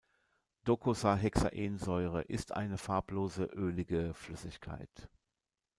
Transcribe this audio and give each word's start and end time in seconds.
Docosahexaensäure 0.63 2.23
ist 2.23 2.53
eine 2.53 2.79
farblose 2.79 3.43
ölige 3.43 4.15
Flüssigkeit. 4.15 5.11